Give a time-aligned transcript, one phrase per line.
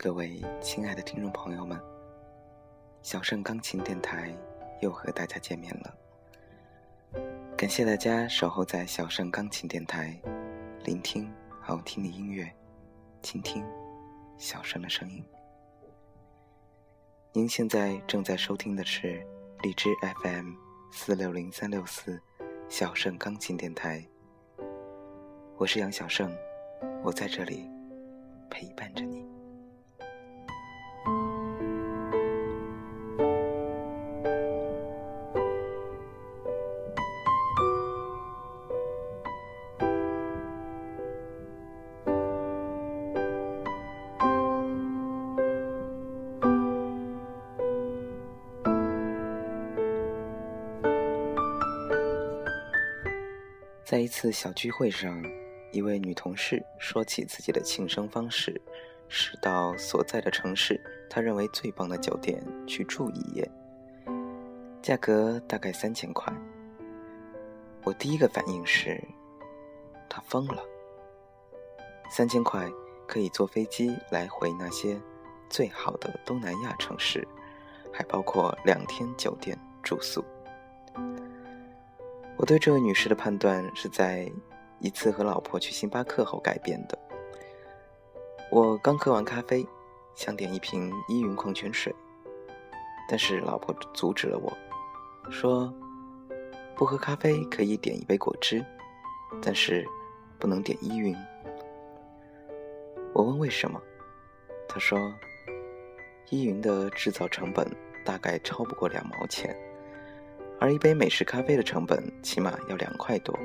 [0.00, 1.76] 各位亲爱的听众朋友们，
[3.02, 4.32] 小盛钢琴电台
[4.80, 5.92] 又和大家见面了。
[7.56, 10.16] 感谢大家守候在小盛钢琴电台，
[10.84, 11.28] 聆听
[11.60, 12.48] 好听的音乐，
[13.22, 13.66] 倾听
[14.36, 15.20] 小盛的声音。
[17.32, 19.26] 您现在正在收听的是
[19.62, 19.88] 荔枝
[20.22, 20.52] FM
[20.92, 22.22] 四六零三六四
[22.68, 24.06] 小盛钢琴电台。
[25.56, 26.32] 我是杨小盛，
[27.02, 27.68] 我在这里
[28.48, 29.27] 陪伴着你。
[54.08, 55.22] 一次小聚会上，
[55.70, 58.58] 一位女同事说起自己的庆生方式，
[59.06, 63.46] 是到所在的城市她认为最棒的酒店去住一夜，
[64.80, 66.32] 价格大概三千块。
[67.84, 68.98] 我第一个反应是，
[70.08, 70.62] 她疯了。
[72.10, 72.66] 三千块
[73.06, 74.98] 可以坐飞机来回那些
[75.50, 77.28] 最好的东南亚城市，
[77.92, 80.24] 还包括两天酒店住宿。
[82.38, 84.30] 我对这位女士的判断是在
[84.78, 86.96] 一次和老婆去星巴克后改变的。
[88.48, 89.66] 我刚喝完咖啡，
[90.14, 91.92] 想点一瓶依云矿泉水，
[93.08, 94.56] 但是老婆阻止了我，
[95.32, 95.74] 说
[96.76, 98.64] 不喝咖啡可以点一杯果汁，
[99.42, 99.84] 但是
[100.38, 101.16] 不能点依云。
[103.12, 103.82] 我问为什么，
[104.68, 105.12] 她说
[106.30, 107.68] 依云的制造成本
[108.04, 109.56] 大概超不过两毛钱。
[110.60, 113.38] 而一杯美式咖啡的成本起码要两块多，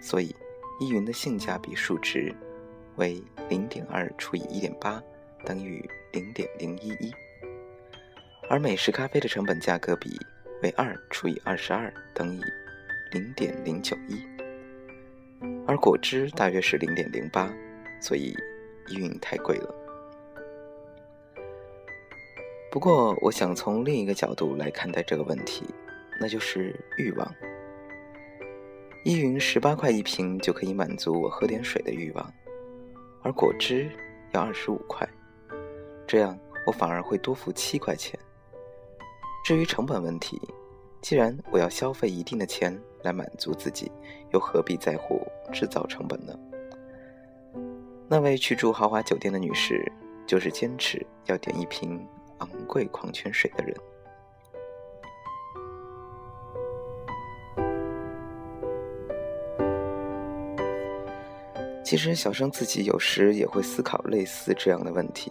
[0.00, 0.34] 所以
[0.80, 2.32] 依云的性价比数值
[2.96, 5.02] 为零点二除以一点八
[5.44, 7.12] 等于零点零一一，
[8.48, 10.10] 而美式咖啡的成本价格比
[10.62, 12.40] 为二除以二十二等于
[13.10, 14.24] 零点零九一，
[15.66, 17.52] 而果汁大约是零点零八，
[18.00, 18.32] 所以
[18.88, 19.74] 依云太贵了。
[22.70, 25.66] 不过，我想从另一个角度来看待这个问题。
[26.20, 27.34] 那就是欲望。
[29.04, 32.32] 依云十八块一瓶就可以满足我喝点水的欲望，
[33.22, 33.90] 而果汁
[34.32, 35.08] 要二十五块，
[36.06, 38.18] 这样我反而会多付七块钱。
[39.44, 40.40] 至于成本问题，
[41.00, 43.90] 既然我要消费一定的钱来满足自己，
[44.32, 45.20] 又何必在乎
[45.52, 46.32] 制造成本呢？
[48.08, 49.90] 那位去住豪华酒店的女士，
[50.26, 52.06] 就是坚持要点一瓶
[52.38, 53.74] 昂贵矿泉水的人。
[61.92, 65.30] 其实，小生自己有时也会思考类似这样的问题。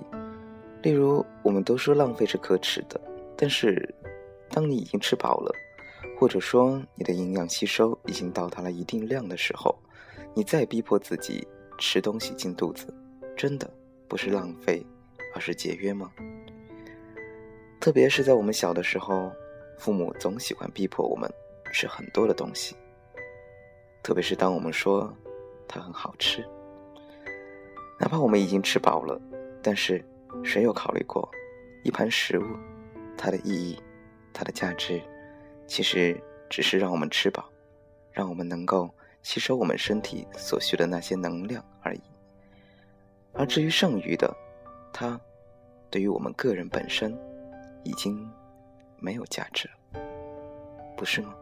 [0.84, 3.02] 例如，我们都说浪费是可耻的，
[3.36, 3.92] 但是，
[4.48, 5.52] 当你已经吃饱了，
[6.20, 9.76] 或者说你的营养吸收已经到达了一定量的时候，
[10.36, 11.48] 你再逼迫自己
[11.80, 12.94] 吃东西进肚子，
[13.36, 13.68] 真的
[14.08, 14.86] 不是浪费，
[15.34, 16.12] 而是节约吗？
[17.80, 19.32] 特别是在我们小的时候，
[19.80, 21.28] 父母总喜欢逼迫我们
[21.74, 22.76] 吃很多的东西，
[24.04, 25.12] 特别是当我们说。
[25.74, 26.46] 它很好吃，
[27.98, 29.18] 哪怕我们已经吃饱了，
[29.64, 30.04] 但是
[30.44, 31.32] 谁有考虑过，
[31.82, 32.44] 一盘食物，
[33.18, 33.82] 它的意义，
[34.34, 35.02] 它的价值，
[35.66, 37.50] 其实只是让我们吃饱，
[38.12, 38.94] 让我们能够
[39.24, 42.02] 吸收我们身体所需的那些能量而已。
[43.32, 44.36] 而至于剩余的，
[44.92, 45.18] 它
[45.90, 47.18] 对于我们个人本身，
[47.86, 48.30] 已经
[49.00, 50.02] 没有价值了，
[50.98, 51.34] 不是吗？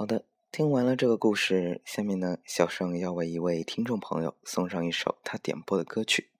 [0.00, 6.30] 好的，听完了这个故事，下面呢，小盛要为一位听众朋友送上一首他点播的歌曲。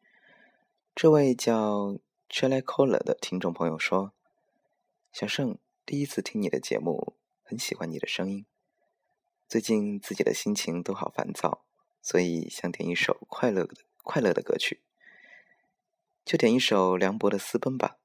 [0.94, 1.92] 这位叫
[2.30, 4.14] c h e l e c o l a 的听众朋友说
[5.12, 8.46] ：“小盛第一次听你的节目，很喜欢你的声音。
[9.46, 11.66] 最近自己的心情都好烦躁，
[12.00, 14.80] 所以想点一首快乐的快乐的歌曲，
[16.24, 17.98] 就点一首梁博的《私奔》吧，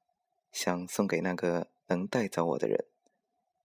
[0.51, 2.83] 想送给那个能带走我的人，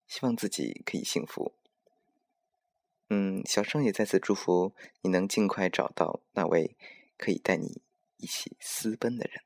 [0.06, 1.54] 希望自己可以幸福。”
[3.12, 4.72] 嗯，小生也在此祝福
[5.02, 6.76] 你能尽快找到那位
[7.18, 7.82] 可以带你
[8.18, 9.42] 一起私奔的人。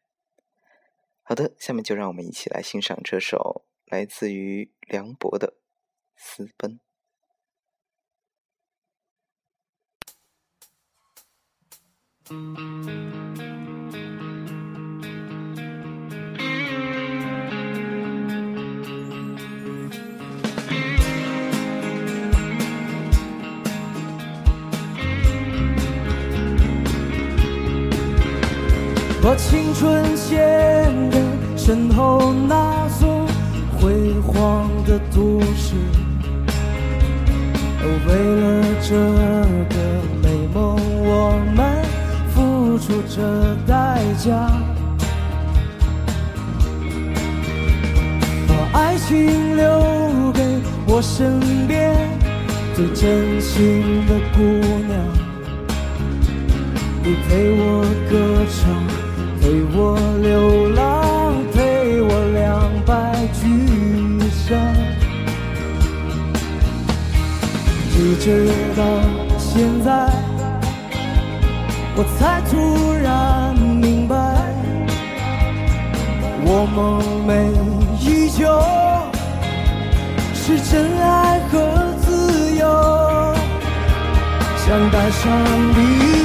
[1.23, 5.49] 好的，下面就让我们一起来欣赏这首来自于梁博的
[6.15, 6.79] 《私奔》。
[29.25, 31.19] 把青春献给
[31.57, 33.27] 身后那座
[33.81, 35.75] 辉煌的都市，
[38.07, 39.77] 为了这个
[40.23, 41.83] 美梦，我们
[42.35, 44.31] 付出着代价。
[48.47, 49.65] 把爱情留
[50.35, 51.97] 给我身边
[52.75, 54.43] 最真心的姑
[54.87, 54.93] 娘，
[57.03, 58.84] 你陪我歌唱。
[59.55, 63.47] 陪我流浪，陪我两败俱
[64.29, 64.59] 伤，
[67.97, 68.83] 一直到
[69.39, 70.11] 现在，
[71.95, 74.17] 我才突然明白，
[76.45, 77.31] 我梦寐
[78.01, 78.43] 以求
[80.35, 82.67] 是真爱和自由，
[84.57, 85.31] 想带上
[85.77, 86.24] 你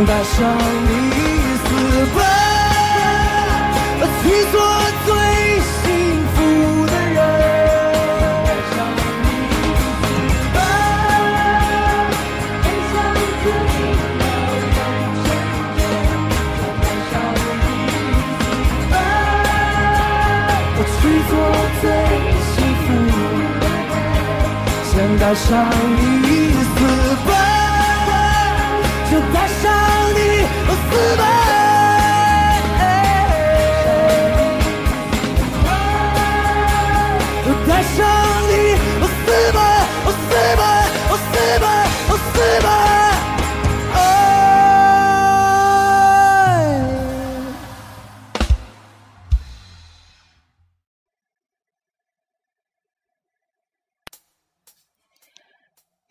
[0.00, 0.92] 想带上你
[1.62, 1.68] 私
[2.14, 2.18] 奔，
[4.22, 4.54] 去做
[5.04, 5.08] 最
[5.60, 5.84] 幸
[6.34, 6.36] 福
[6.86, 7.18] 的人。
[21.02, 21.32] 去做
[21.82, 21.84] 最。
[25.18, 26.29] 带上你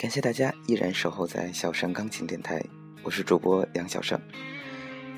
[0.10, 2.60] 感谢大家依然守候在小盛钢琴电台，
[3.04, 4.20] 我是主播杨小盛。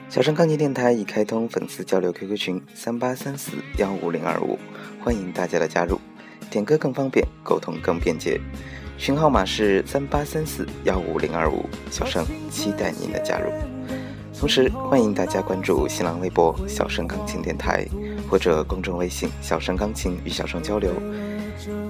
[0.10, 4.60] 小盛钢琴电台已开通粉丝交流 QQ 群三八三四幺五零二五，
[5.02, 5.98] 欢迎大家的加入，
[6.50, 8.38] 点歌更方便，沟通更便捷。
[8.98, 13.50] 群号码是三八三四幺五零二五，小盛期待您的加入。
[14.38, 17.88] 同时欢迎大家关注新浪微博小盛钢琴电台，
[18.30, 20.92] 或者公众微信小盛钢琴与小盛交流。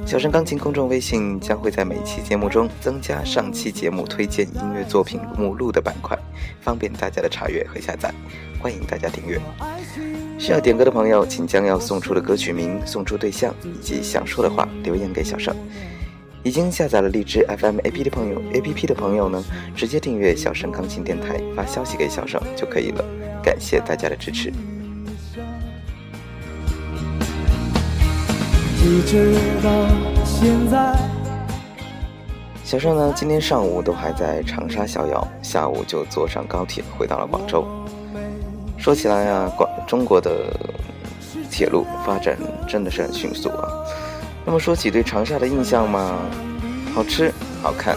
[0.05, 6.17] 小声钢琴公众微信将会在每期节目中增加上期节目推荐音乐作品目录的板块，
[6.59, 8.13] 方便大家的查阅和下载。
[8.59, 9.39] 欢迎大家订阅。
[10.37, 15.55] 需要点歌的朋友，请将要送出的歌曲名、送出对象以及想说的话留言给小盛。
[16.43, 19.43] 已经下载了荔枝 FM APP 的朋友，APP 的朋友呢，
[19.75, 23.05] 直接订阅小声钢琴电台，发消息给小盛就可以了。
[23.43, 24.51] 感谢大家的支持。
[28.83, 29.69] 一直到
[30.25, 30.95] 现在。
[32.63, 37.63] 小盛呢，今天上午都还在长沙逍遥，下午就坐上高铁回到了广州。
[38.79, 40.51] 说起来啊，广中国的
[41.51, 42.35] 铁路发展
[42.67, 43.69] 真的是很迅速啊。
[44.43, 46.17] 那么说起对长沙的印象嘛，
[46.91, 47.95] 好吃好看。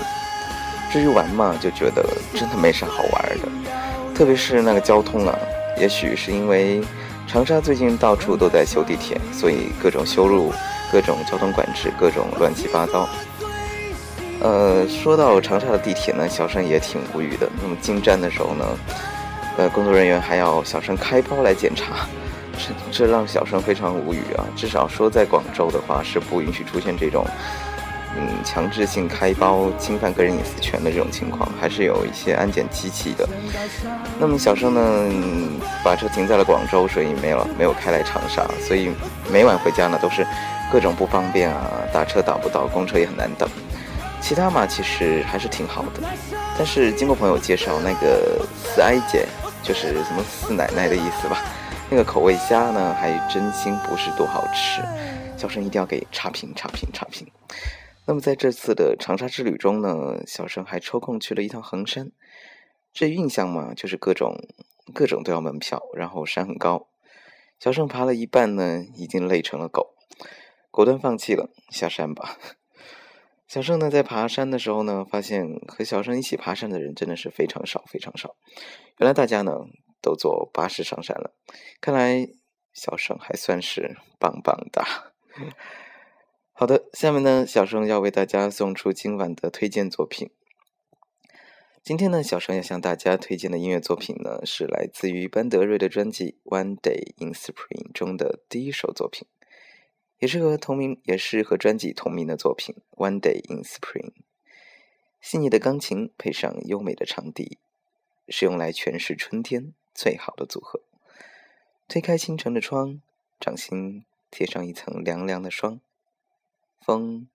[0.92, 3.48] 至于玩嘛，就觉得真的没啥好玩的，
[4.14, 5.34] 特别是那个交通啊，
[5.78, 6.82] 也许是因为
[7.26, 10.52] 长沙最近到处都在修地铁，所以各种修路。
[10.94, 13.08] 各种交通管制，各种乱七八糟。
[14.40, 17.50] 呃，说到长沙的地铁呢，小盛也挺无语的。
[17.60, 18.64] 那么进站的时候呢，
[19.56, 22.06] 呃，工作人员还要小盛开包来检查，
[22.92, 24.46] 这这让小盛非常无语啊。
[24.54, 27.26] 至少说在广州的话，是不允许出现这种。
[28.16, 33.28] 嗯，强制性开包、侵犯个人隐私权的这种情况，还是有一些安检机器的。
[34.20, 34.80] 那么小生呢，
[35.82, 38.92] 把车停在了广州，所以没有没有开来长沙，所以
[39.32, 40.24] 每晚回家呢都是
[40.74, 43.48] 各种不方便啊，打车打不到，公车也很难等。
[44.20, 46.02] 其他嘛，其实还是挺好的。
[46.58, 49.24] 但是经过朋友介绍，那个四阿姐
[49.62, 51.44] 就是什么四奶奶的意思吧，
[51.88, 54.82] 那个口味虾呢，还真心不是多好吃。
[55.36, 57.24] 小生一定要给差评，差评，差评。
[58.06, 62.10] 那么在这次的长沙之旅中呢，小生还抽空去了一趟衡山。
[62.92, 64.36] 这印象嘛，就是各种
[64.92, 66.88] 各种都要门票，然后山很高。
[67.60, 69.94] 小生爬了一半呢，已经累成了狗，
[70.74, 72.36] 果断放弃了，下山吧。
[73.46, 78.34] 小盛呢，在爬山的时候呢，发现和小盛一起爬山的人真的是非常少，非常少。
[78.98, 79.52] 原来大家呢
[80.02, 81.32] 都坐巴士上山了。
[81.80, 82.28] 看来
[82.72, 85.12] 小盛还算是棒棒哒。
[86.52, 90.32] 好的，下面呢，小盛要为大家送出今晚的推荐作品。
[91.84, 99.28] 今天呢，小盛要向大家推荐的音乐作品呢，是来自于班德瑞的专辑《One Day in Spring》中的第一首作品。
[100.18, 104.10] 也是和同名，也是和专辑同名的作品《One Day in Spring》。
[105.20, 107.58] 细腻的钢琴配上优美的长笛，
[108.28, 110.80] 是用来诠释春天最好的组合。
[111.88, 113.00] 推开清晨的窗，
[113.40, 115.80] 掌心贴上一层凉凉的霜，
[116.80, 117.28] 风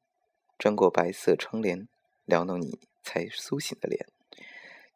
[0.58, 1.88] 穿过白色窗帘，
[2.26, 4.08] 撩弄你才苏醒的脸。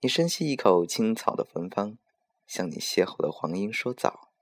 [0.02, 1.98] 你深吸一口青草的芬芳，
[2.46, 4.33] 向你邂逅的黄莺说早。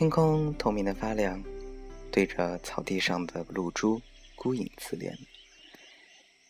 [0.00, 1.44] 天空透明的发亮，
[2.10, 4.00] 对着草地上的露珠
[4.34, 5.12] 孤影自怜。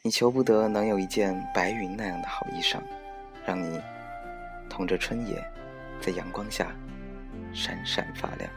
[0.02, 2.80] 你求不得能有一件白云那样的好衣裳，
[3.44, 3.80] 让你
[4.68, 5.44] 同着春野，
[6.00, 6.72] 在阳光下
[7.52, 8.48] 闪闪发亮。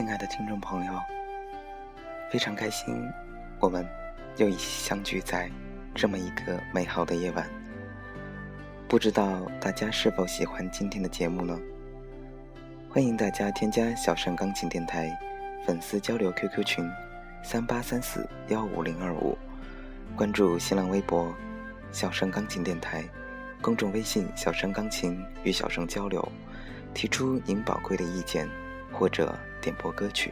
[0.00, 0.94] 亲爱的听众朋友，
[2.30, 3.06] 非常开心，
[3.58, 3.86] 我们
[4.38, 5.50] 又一起相聚在
[5.94, 7.46] 这么一个美好的夜晚。
[8.88, 11.60] 不知道大家是否喜欢今天的节目呢？
[12.88, 15.14] 欢迎大家添加小盛钢琴电台
[15.66, 16.90] 粉丝交流 QQ 群
[17.42, 19.36] 三八三四幺五零二五，
[20.16, 21.30] 关注新浪微博
[21.92, 23.04] 小盛钢琴电台，
[23.60, 26.26] 公众微信小盛钢琴与小盛交流，
[26.94, 28.48] 提出您宝贵的意见。
[29.00, 30.30] 或者点播歌曲，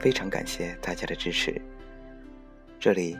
[0.00, 1.62] 非常感谢大家的支持。
[2.80, 3.16] 这里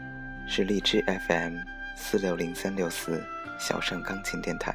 [0.49, 1.59] 是荔枝 FM
[1.97, 3.23] 四六零三六四
[3.57, 4.75] 小盛钢琴电台，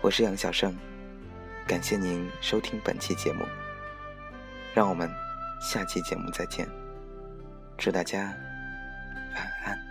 [0.00, 0.74] 我是杨小盛，
[1.64, 3.44] 感谢您收听本期节目，
[4.74, 5.08] 让我们
[5.60, 6.66] 下期节目再见，
[7.76, 8.34] 祝大家
[9.36, 9.87] 晚安。